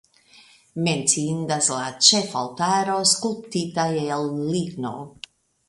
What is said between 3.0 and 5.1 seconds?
skulptita el ligno.